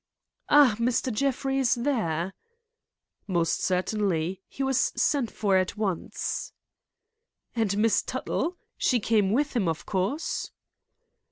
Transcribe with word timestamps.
"Ah, 0.49 0.75
Mr. 0.79 1.13
Jeffrey 1.13 1.59
is 1.59 1.75
there!" 1.75 2.33
"Most 3.27 3.61
certainly; 3.63 4.41
he 4.49 4.63
was 4.63 4.91
sent 4.99 5.29
for 5.29 5.57
at 5.57 5.77
once." 5.77 6.53
"And 7.55 7.77
Miss 7.77 8.01
Tuttle? 8.01 8.57
She 8.79 8.99
came 8.99 9.29
with 9.31 9.55
him 9.55 9.67
of 9.67 9.85
course?" 9.85 10.49